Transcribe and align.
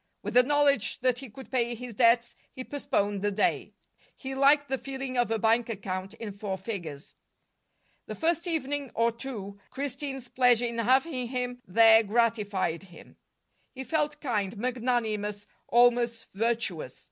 With 0.23 0.33
the 0.33 0.41
knowledge 0.41 0.97
that 1.01 1.19
he 1.19 1.29
could 1.29 1.51
pay 1.51 1.75
his 1.75 1.93
debts, 1.93 2.35
he 2.51 2.63
postponed 2.63 3.21
the 3.21 3.29
day. 3.29 3.75
He 4.17 4.33
liked 4.33 4.67
the 4.67 4.79
feeling 4.79 5.15
of 5.15 5.29
a 5.29 5.37
bank 5.37 5.69
account 5.69 6.15
in 6.15 6.31
four 6.33 6.57
figures. 6.57 7.13
The 8.07 8.15
first 8.15 8.47
evening 8.47 8.89
or 8.95 9.11
two 9.11 9.59
Christine's 9.69 10.27
pleasure 10.27 10.65
in 10.65 10.79
having 10.79 11.27
him 11.27 11.61
there 11.67 12.01
gratified 12.01 12.81
him. 12.81 13.17
He 13.75 13.83
felt 13.83 14.19
kind, 14.21 14.57
magnanimous, 14.57 15.45
almost 15.67 16.25
virtuous. 16.33 16.99